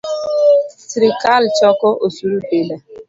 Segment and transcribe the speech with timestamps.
[0.89, 2.75] Sirikal choko osuru pile